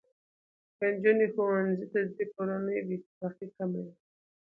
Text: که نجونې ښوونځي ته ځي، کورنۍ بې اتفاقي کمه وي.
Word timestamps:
که 0.77 0.85
نجونې 0.93 1.27
ښوونځي 1.33 1.85
ته 1.93 1.99
ځي، 2.13 2.25
کورنۍ 2.33 2.79
بې 2.87 2.95
اتفاقي 2.99 3.47
کمه 3.57 3.79
وي. 3.85 3.93